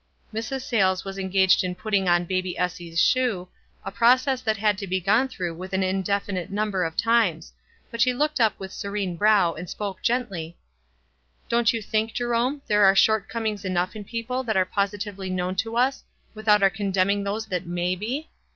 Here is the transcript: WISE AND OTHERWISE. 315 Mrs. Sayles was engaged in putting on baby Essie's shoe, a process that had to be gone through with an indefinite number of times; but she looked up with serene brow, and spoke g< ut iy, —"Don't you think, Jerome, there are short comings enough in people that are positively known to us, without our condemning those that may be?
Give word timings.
WISE 0.33 0.51
AND 0.51 0.55
OTHERWISE. 0.55 0.69
315 0.69 0.79
Mrs. 0.81 0.81
Sayles 0.81 1.05
was 1.05 1.17
engaged 1.19 1.63
in 1.63 1.75
putting 1.75 2.09
on 2.09 2.25
baby 2.25 2.57
Essie's 2.57 2.99
shoe, 2.99 3.49
a 3.85 3.91
process 3.91 4.41
that 4.41 4.57
had 4.57 4.75
to 4.79 4.87
be 4.87 4.99
gone 4.99 5.27
through 5.27 5.53
with 5.53 5.73
an 5.73 5.83
indefinite 5.83 6.49
number 6.49 6.83
of 6.83 6.97
times; 6.97 7.53
but 7.91 8.01
she 8.01 8.11
looked 8.11 8.39
up 8.41 8.59
with 8.59 8.73
serene 8.73 9.15
brow, 9.15 9.53
and 9.53 9.69
spoke 9.69 10.01
g< 10.01 10.13
ut 10.13 10.27
iy, 10.31 10.55
—"Don't 11.49 11.71
you 11.71 11.83
think, 11.83 12.13
Jerome, 12.13 12.63
there 12.65 12.83
are 12.83 12.95
short 12.95 13.29
comings 13.29 13.63
enough 13.63 13.95
in 13.95 14.03
people 14.03 14.41
that 14.41 14.57
are 14.57 14.65
positively 14.65 15.29
known 15.29 15.53
to 15.57 15.77
us, 15.77 16.03
without 16.33 16.63
our 16.63 16.71
condemning 16.71 17.23
those 17.23 17.45
that 17.45 17.67
may 17.67 17.95
be? 17.95 18.31